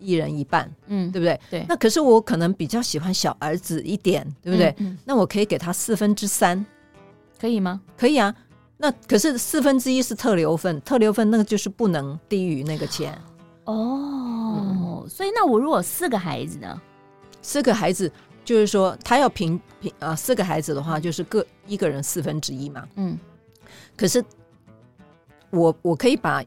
[0.04, 1.39] 一人一半，嗯，对不对？
[1.52, 1.63] 对。
[1.70, 4.70] 那可是我可能比较喜欢小儿子一点，对不对？
[4.80, 4.88] 嗯。
[4.88, 6.65] 嗯，那我可以给他四分之三，
[7.39, 7.80] 可以吗？
[7.96, 8.34] 可以啊。
[8.78, 13.15] 那可是四分之一是特留份，特留份那个就是不能低于那个钱。
[13.65, 16.82] 哦，嗯，所以那我如果四个孩子呢？
[17.41, 18.12] 四个孩子
[18.43, 22.88] 就是说他要平平啊，四个孩子的话就是各一个人四分之一嘛。
[22.95, 23.17] 嗯。
[23.95, 24.24] 可是
[25.50, 26.43] 我我可以把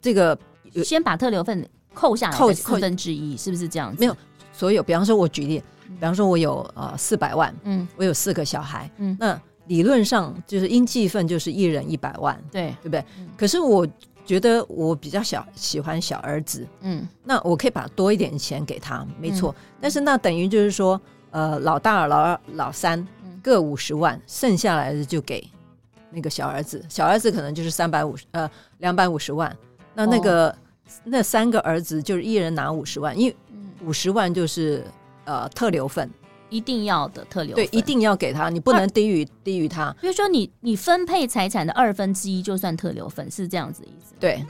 [0.00, 0.38] 这个
[0.84, 1.68] 先把特留份。
[1.96, 3.98] 扣下来扣四分之一，是不是这样子？
[3.98, 4.14] 没有，
[4.52, 4.82] 所有。
[4.82, 13.02] 比方说，我举例，比方说，我有呃四百万，嗯，我有四个小孩，嗯，那理论上就是应计份就是一人一百万，对，对不对？
[13.34, 13.88] 可是我
[14.26, 19.54] 觉得我比较小喜欢小儿子，嗯，那我可以把多一点钱给他，没错。
[19.80, 23.06] 但是那等于就是说，呃，老大、老二、老三
[23.42, 25.48] 各五十万，剩下来的就给
[26.10, 29.56] 那个小儿子，小儿子可能就是三百五十呃两百五十万，
[29.94, 30.54] 那那个。
[31.02, 33.36] 那三个儿子就是一人拿五十万，因为
[33.84, 34.84] 五十万就是
[35.24, 36.08] 呃特留份，
[36.48, 39.94] 一定要的特留份，对，一定要给他，你不能低于低于他。
[40.00, 44.14] 比如说你你分配财产的二分之一就算特留份，是这样子的意思？
[44.20, 44.44] 对，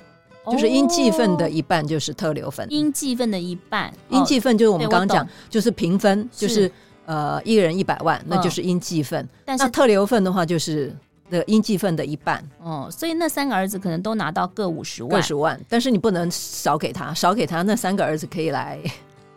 [0.51, 6.71] 就是应继分的一半就是特留份，应继分的一半，应继分就是我们刚刚讲就是平分，就是
[7.05, 9.29] 呃一个人一百万，那就是应继分。
[9.45, 10.95] 但是特留份的话就是。
[11.29, 18.79] 的应继分的一半哦，所以那三个儿子可能都拿到各五十万，各十万，但是你不能少给他，少给他那三个儿子可以来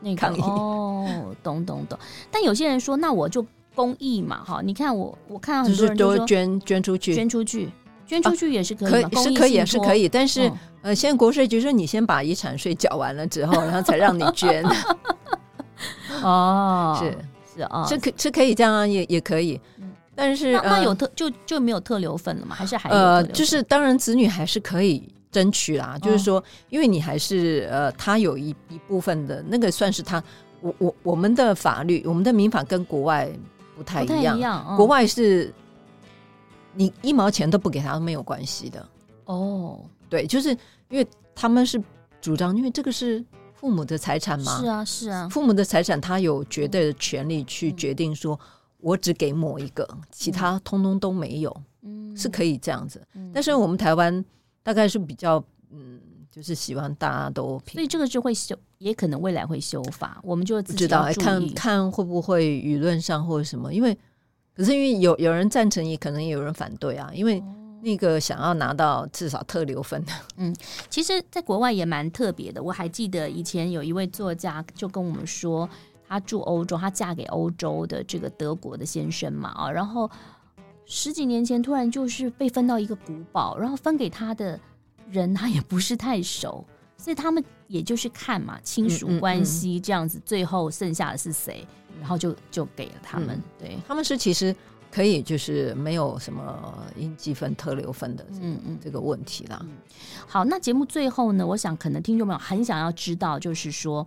[0.01, 1.97] 那抗议哦，懂懂懂。
[2.31, 7.69] 但有些人说，那我就公益嘛，哈，你看我我看到很多人都捐捐出去，捐出去，
[8.07, 14.63] 捐出去也是可以，可以是可以是可以，但是呃，现在国税局说你先把遗产税缴完了之后，然后才让你捐。
[16.23, 17.17] 哦，是
[17.55, 19.59] 是啊，是可是可以这样啊，也也可以。
[20.15, 22.53] 但是那，那有特就就没有特留份了吗？
[22.53, 25.95] 还是还呃，就是当然子女还是可以争取啦。
[25.95, 30.23] 哦、就是说，因为你还是呃，他有一一部分的那个算是他，
[30.61, 33.31] 我我我们的法律，我们的民法跟国外
[33.75, 34.37] 不太一样。
[34.37, 35.53] 一样嗯、国外是
[36.73, 38.89] 你一毛钱都不给他都没有关系的。
[39.25, 40.49] 哦，对，就是
[40.89, 41.81] 因为他们是
[42.21, 44.59] 主张，因为这个是父母的财产嘛。
[44.59, 48.39] 是啊，是啊，父母的财产，他有绝对的权利去决定说。
[48.81, 53.05] 我只给某一个，其他通通都没有，嗯，是可以这样子。
[53.13, 54.23] 嗯、但是我们台湾
[54.63, 55.99] 大概是比较，嗯，
[56.31, 63.97] 就是希望大家都平，所以这个就会修，也可能未来会修法，我们就不知道看看会不会舆论上或者什么，因为
[64.53, 67.43] 可是因为有有人赞成，也可能也有人反对啊，因为
[67.81, 70.55] 那个想要拿到至少特留分的，嗯，
[70.89, 72.61] 其实，在国外也蛮特别的。
[72.61, 75.69] 我还记得以前有一位作家就跟我们说。
[76.11, 80.09] 她住欧洲，她嫁给欧洲的这个德国的先生嘛啊，然后
[80.91, 84.59] 十几年前突然就是被分到一个古堡，然后分给他的
[85.11, 86.65] 人他也不是太熟，
[86.97, 91.63] 所以他们也就是看嘛亲属关系这样子，最后剩下的是谁，
[91.99, 93.39] 然后就就给了他们。
[93.59, 94.53] 对，他们是其实
[94.91, 99.63] 可以就是没有什么应积分特留分的嗯嗯这个问题啦。
[100.25, 104.05] 好，那节目最后呢，我想可能听众朋友很想要知道，就是说。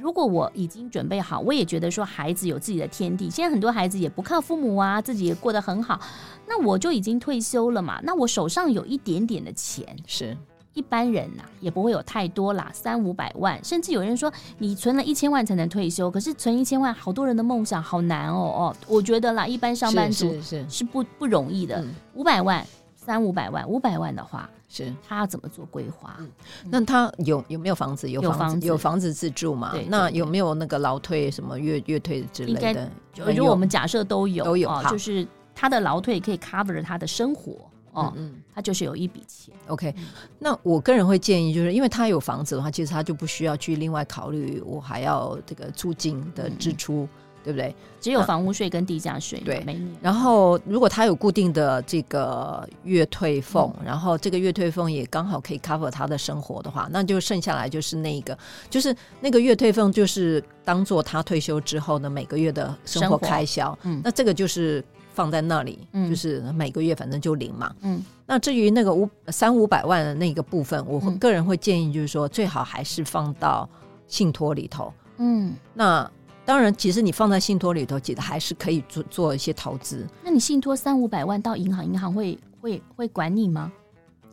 [0.00, 3.28] 如果我已经准备好，我也觉得说孩子有自己的天地。
[3.28, 6.00] 现在很多孩子也不靠父母啊，自己也过得很好。
[6.48, 8.00] 那我就已经退休了嘛。
[8.02, 10.34] 那我手上有一点点的钱，是
[10.72, 16.10] 一般人呐、啊、也不会有太多啦，三五百万，甚至有人说你存了一千万才能退休。
[16.10, 18.76] 可是存一千万，好多人的梦想好难哦哦。
[18.88, 21.84] 我觉得啦，一般上班族是是不不容易的。
[22.14, 22.66] 五百万。
[23.10, 26.14] 三五百万，五百万的话，是他要怎么做规划？
[26.20, 26.30] 嗯，
[26.70, 28.08] 那他有有没有房子？
[28.08, 29.72] 有房子，有房子自住嘛？
[29.72, 32.88] 对，那有没有那个劳退什么月月退之类的？
[33.34, 39.52] 如果我们假设都有，都有，就是他的劳退可以 cover 他的生活哦，嗯，他就是有一笔钱。
[39.66, 39.92] OK，
[40.38, 47.08] 那我个人会建议，就是因为他有房子的话，其实他就不需要去另外考虑我还要这个租金的支出。
[47.42, 47.74] 对不对？
[48.00, 49.78] 只有房屋税跟地价税，对，没。
[50.00, 58.36] 然后，如果他有固定的这个月退俸，嗯、然后这个月退俸也刚好可以 cover 他的生活的话，那就剩下来就是那个，
[58.70, 63.78] 就是那个月退俸，就是当做他退休之后的每个月的生活开销。
[63.82, 67.74] 嗯，那这个就是放在那里，嗯、就是每个月反正就领嘛。
[67.82, 73.68] 嗯，那至于那个五三五百万的那个部分，我个人会建议就是说，最好还是放到
[74.08, 74.90] 信托里头。
[75.18, 76.10] 嗯，那。
[76.50, 80.04] 当然，其实你放在信托里头，其实还是可以做做一些投资。
[80.24, 83.70] 那你信托三五百万到银行，银行会会会管你吗？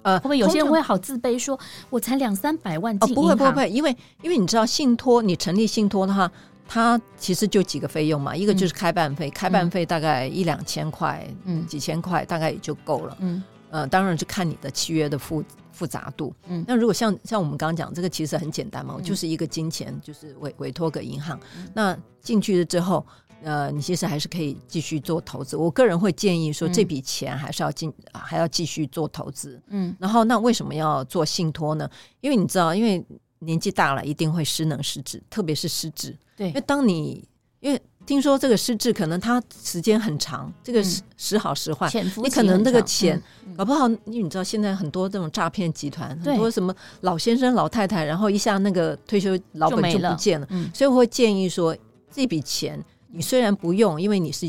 [0.01, 1.59] 呃，会不会有些人会好自卑，说
[1.91, 3.23] 我才两三百万进银行？
[3.23, 6.31] 不会不会不会，因为因为你知道信托，你成立信托的话，
[6.67, 13.43] 它其实就几个费用嘛，一个就是开办费，嗯、开办费大概一两千块，嗯，几千块大概也就够了，嗯。
[13.69, 15.43] 呃，当然是看你的契约的复
[15.77, 16.33] 复杂度。
[16.47, 21.39] 嗯，那如果像像我们刚刚讲这个，其实很简单嘛，嗯、就是一个金钱，就是委委托给银行。
[21.55, 23.05] 嗯、那进去了之后，
[23.43, 25.55] 呃，你其实还是可以继续做投资。
[25.55, 29.61] 我个人会建议说，这笔钱还是要进，嗯、还要继续做投资。
[29.67, 31.87] 嗯，然后那为什么要做信托呢？
[32.21, 33.05] 因为你知道，因为
[33.39, 36.17] 年纪大了，一定会失能失智，特别是失智。
[36.35, 37.23] 对，因为当你
[37.59, 37.81] 因为。
[38.05, 41.91] 听说这个失智可能他时间很长，这个时时好时坏，
[42.23, 43.21] 你可能那个钱
[43.57, 51.75] 搞不好，因为你知道现在很多这种诈骗集团，很多什么老先生老太太，然后一下那个退休老本就不见了，所以我会建议说，
[52.09, 54.47] 这笔钱你虽然不用，因为你是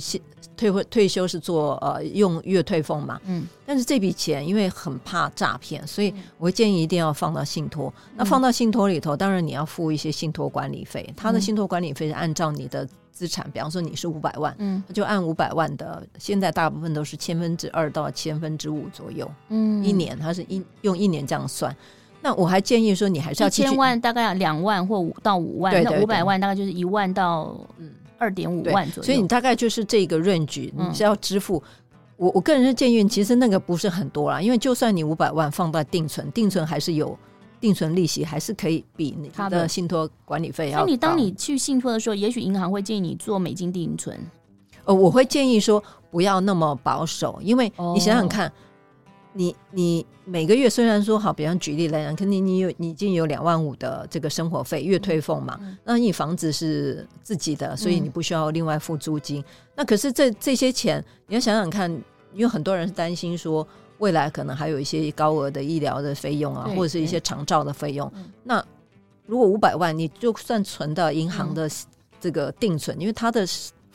[0.56, 7.92] 退会退休是做呃用月退俸嘛，嗯，但是这笔钱因为很怕诈骗，所以我会建议一定要放到信托。
[8.16, 12.88] 那放到信托里头，当然你要付一些信托管理费，他的信托管理费是按照你的。
[13.10, 21.76] 资产，比方说你是五百万，嗯，就按五百万的，现在大部分都是千分之二到千分之五左右，嗯，一年它是一用一年这样算。
[22.20, 29.06] 那我还建议说，你还是要千万大概两万或五到五万，那五百万大概就是一万到嗯二点五万左右。
[29.06, 31.56] 所以你大概就是这个 range，你是要支付。
[31.56, 37.18] 嗯、我我个人是建议，其实那个不是很多啦，因为就算你五百万放到定存，定存还是有。
[37.60, 40.84] 定存利息还是可以比你的信托管理费要高。
[40.84, 44.16] 那你当你去信托的时候，也许银行会建议你做美金定存。
[44.84, 48.52] 呃，我会建议说不要那么保守，因为你想想看，哦、
[49.32, 59.40] 你你每个月虽然说好，比方举例来讲，肯定你有你已经有两万五的这个生活费月退俸嘛，嗯、那你房子是自己的，所以你不需要另外付租金。
[59.40, 59.44] 嗯、
[59.76, 61.90] 那可是这这些钱，你要想想看，
[62.32, 63.66] 因为很多人是担心说。
[63.98, 68.08] 未来可能还有一些高额的医疗的费用啊，或者是一些长照的费用。
[68.44, 68.64] 那
[69.26, 71.68] 如果五百万，你就算存到银行的
[72.20, 73.44] 这个定存，因为它的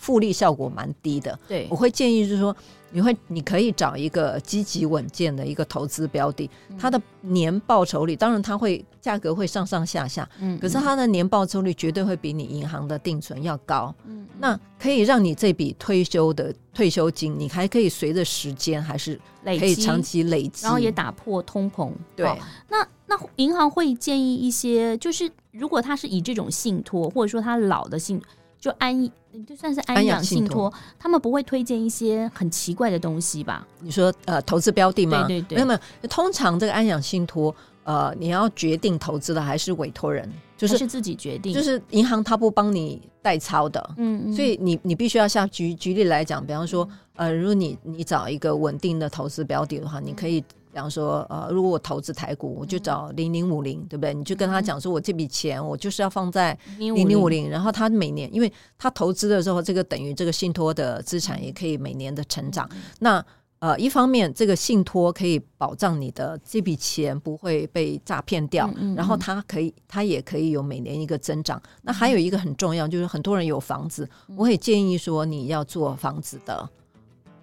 [0.03, 1.39] 复利效果蛮低的。
[1.47, 2.53] 对，我会建议就是说，
[2.91, 13.95] 你会你可以找一个积极稳健的一个投资标的，它的年报酬率，当然它会价格会上上下下，嗯，可是它的年报酬率绝对会比你银行的定存要高。
[14.05, 21.93] 嗯，那可以让你这笔退休的退休金，你还可以随着时间还是可以长期累积，然后也打破通膨。
[22.13, 22.27] 对，
[22.67, 28.21] 那那银行会建议一些，就是如果他是以这种信托，或者说他老的信。
[28.63, 29.11] 就安
[29.45, 33.67] 就算是安养信托，他们不会推荐一些很奇怪的东西吧？
[33.81, 35.25] 你说呃，投资标的吗？
[35.27, 36.07] 对对对，没有没有。
[36.07, 37.53] 通常这个安养信托，
[37.83, 43.93] 呃，你要决定投资的还是委托人，就是是自己决定，就是银行他不帮你代操的。
[43.97, 44.33] 嗯嗯。
[44.33, 46.87] 所以你你必须要像举举例来讲，比方说，
[47.17, 50.41] 呃，如果你你找一个稳定的投资标的的话，你可以。
[50.73, 54.11] 比方说，呃，如果我投资台股，我就找零零五零，对不对？
[54.13, 62.67] 你就跟他讲说，我这笔钱我就是要放在零零五零，然后他每年，因为他投资的时候，这个等于这个信托的资产也可以每年的成长。
[62.99, 63.23] 那
[63.59, 71.61] 呃，一方面这个信托可以保障你的这笔钱不会被诈骗掉，然后它可以，它也可以有每年一个增长。
[71.81, 76.69] 那还有一个很重要，就是很多人有房子，我也建议说你要做房子的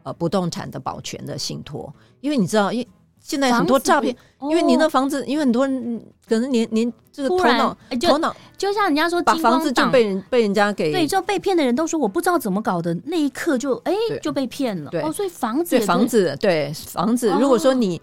[0.02, 2.86] 呃不动产的保全的信托，因为你知道，因
[3.30, 7.76] 现在很多诈骗，因为你那房子，因为很多人可能连连这个头脑
[8.08, 14.90] 头脑，就像人家说，把房子就被人被人家给对，就被骗的人都说我不知道怎么搞的，那一刻就哎就被骗了。
[15.04, 18.02] 哦，所以房子对房子对房子，如果说你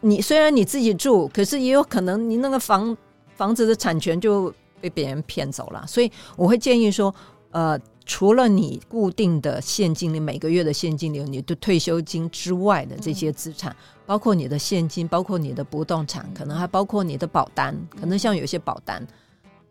[0.00, 2.96] 你虽然你自己住，可是也有可能你那个房
[3.36, 7.14] 房子的产权就被别人骗走了，所以我会建议说，
[7.52, 7.78] 呃。
[8.06, 13.74] 除了你固定的现金流，每个月的现金流，你的退休金之外的这些资产，
[14.06, 19.04] 包括你的现金，包括你的不动产，可能还包括你的保单，可能像有些保单，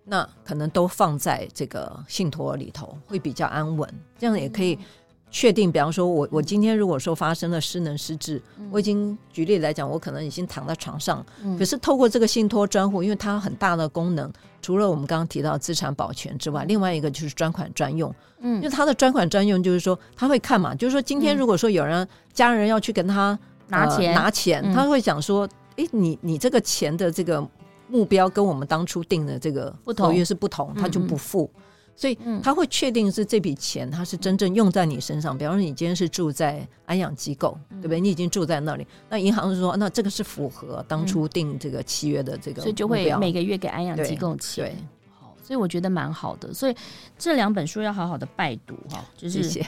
[0.03, 4.77] 那可能都放在这个信托里头，会比较安稳，这样也可以。
[5.31, 18.13] 确定，比方说我，我我今天如果说发生了失能失智，嗯、我已经举例来讲，我可能已经躺在床上，嗯、可是透过这个信托专户，因为它很大的功能，除了我们刚刚提到资产保全之外，另外一个就是专款专用。
[18.39, 27.45] 嗯，因为它的专款专用就是说，他会看嘛，就是说今天如果说有人家人要去跟他拿钱、呃、拿钱，他会讲说，哎，你你这个钱的这个
[27.89, 31.51] 目标跟我们当初定的这个合约是不同，他就不付。
[31.55, 31.61] 嗯
[31.97, 35.37] 所以他会确定是这笔钱，他是真正用在你身上。
[35.37, 38.01] 比方说，你今天是住在安养机构，对不对？
[38.01, 44.65] 你已经住在那里，那银行是说，那这个是符合当初定这个契约的这个，所以就会每个月给安养机构钱。
[44.65, 44.75] 对，
[45.17, 46.53] 好，所以我觉得蛮好的。
[46.53, 46.75] 所以
[47.17, 49.63] 这两本书要好好的拜读哈，就是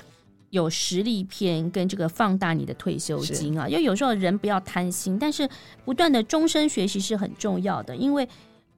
[0.50, 3.70] 有实力篇跟这个放大你的退休金啊。
[3.70, 5.50] 因为有时候人不要贪心，但是
[5.86, 8.28] 不断的终身学习是很重要的，因为。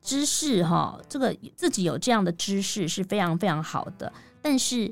[0.02, 4.92] 知识哈，这个自己有这样的知识是非常非常好的，但是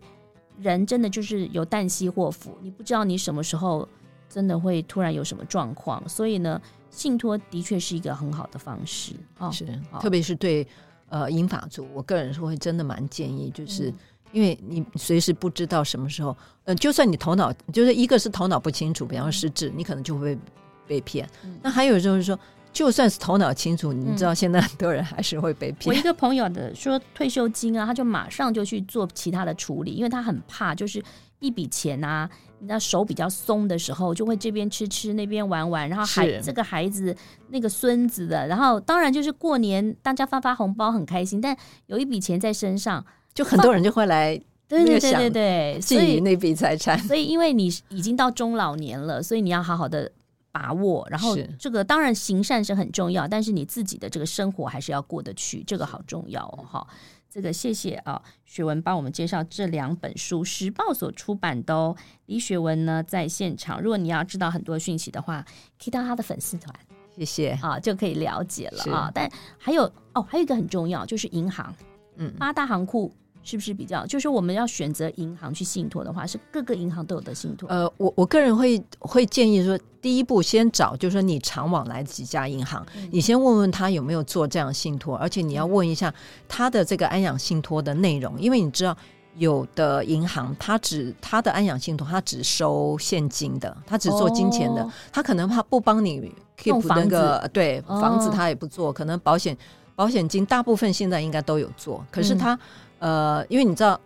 [0.60, 3.88] 人真的就是有旦夕祸福，你不知道你什么时候
[4.30, 10.68] 真的会突然有什么状况，所以呢，信托的确是一个很好的方式啊，是，好特别是对
[11.10, 13.91] 呃银法族，我个人是会真的蛮建议，就是
[14.34, 16.36] 因为你随时不知道什么时候，
[16.66, 20.41] 呃，就算你头脑就是一个是头脑不清楚，比方说失智，你可能就会被
[20.88, 22.38] 被骗，嗯、那还有就是说。
[22.78, 25.91] 就算是头脑清楚，你知道现在很多人还是会被骗。
[25.91, 31.03] 我一个朋友的说退休金啊，他就马上就去做其他的处理，因为他很怕，就是
[31.39, 37.17] 一笔钱啊，那手比较松的时候，就会这边吃吃那边玩玩，然后孩这个孩子
[37.49, 41.57] 那个孙子的，然后当然就是过年大家发发红包很开心，但
[41.88, 43.03] 有一笔钱在身上，
[43.34, 46.99] 就很多人就会来对对对对对，觊觎那笔财产。
[46.99, 50.11] 所以因为你已经到中老年了，所以你要好好的。
[50.52, 56.66] 把握，然后这个当然行善是很重要，但是你自己的这个生活还是要过得去，这个好重要哦。
[56.68, 56.88] 哈，
[57.30, 61.95] 这个谢谢啊，学文帮我们介绍这两本书，时报所出版的哦。
[62.26, 65.45] 李学文呢在现场，如果你要知道很多讯息的话，
[65.78, 66.74] 可以到他的粉丝团，
[67.16, 69.12] 谢谢啊，就可以了解了啊。
[69.14, 69.84] 但还有
[70.14, 71.74] 哦，还有一个很重要就是银行，
[72.16, 73.14] 嗯，八大行库。
[73.48, 74.06] 是不是比较？
[74.06, 77.70] 就是我们要选择银行去信托的话，是各个银行都有的信托。
[77.70, 86.14] 呃，我我个人会会建议说，第一步先找，就是说你常往来几家银行，嗯、你先问问他有没有做这样信托，而且你要问一下
[86.45, 88.93] 他的这个安养信托的内容，因为你知道
[89.38, 96.30] 有的银行他只他的安养信托他只收现金的，他只做金钱的，哦、他可能他不帮你
[96.62, 99.58] keep 那个对房子他也不做，哦、可能保险
[99.95, 102.54] 保险金大部分现在应该都有做，可是他。
[102.54, 102.60] 嗯
[103.00, 104.00] 呃，因为你知道，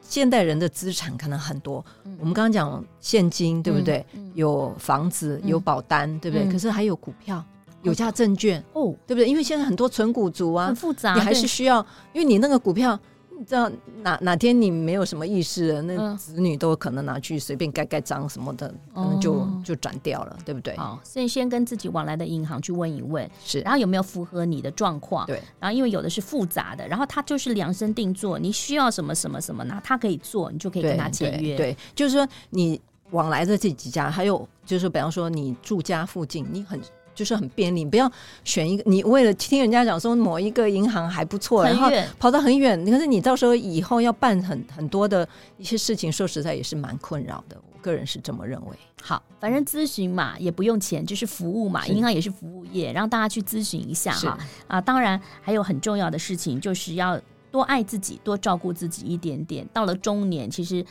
[0.00, 1.84] 现代人的资产可能很多。
[2.04, 4.04] 嗯、我们刚刚讲现金，对不对？
[4.34, 6.50] 有房子，有保单，嗯、对不对？
[6.50, 7.44] 可是还有股票，
[7.82, 9.28] 有价证券，哦，对不对？
[9.28, 12.98] 因为现在很多存股族啊，很复杂，你还是需要，因为你那个股票。
[13.42, 13.68] 你知道
[14.04, 20.76] 哪哪天你没有什么意识了，那子女都可能拿去随便盖盖章什么的，可能就就转掉了，对不对？
[20.76, 25.26] 好，所以先跟自己往来的银行去问一问，是，然后有没有符合你的状况？
[25.26, 31.56] 对，然后因为有的是复杂的，然后他就是量身定做，你需要什么什么什么，那他可以做，你就可以跟他签约。
[31.56, 32.80] 对，就是说你
[33.10, 36.80] 往来的这几家，还有就是比方说你住家附近，你很
[37.14, 38.10] 就是很便利，不要
[38.44, 38.82] 选一个。
[38.86, 47.56] 你为了听人家讲说某一个银行还不错，然后跑到很远，可是你到时候以后要办很很多的一些事情，说实在也是蛮困扰的。
[47.72, 48.76] 我个人是这么认为。
[49.00, 54.38] 好，反正咨询嘛也不用钱，就是服务嘛，银行也是服务业，让大家去咨询一下哈。
[54.68, 59.66] 啊，当然还有很重要的事情，就是要多爱自己，多照顾自己一点点。
[59.72, 60.84] 到了中年，其实。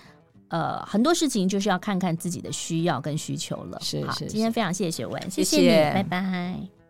[0.51, 3.79] 呃，很多事情就是要看看自己的需要跟需求了。
[3.81, 6.80] 是，是，是，好，今天非常谢谢雪文，谢谢，谢谢你，拜拜。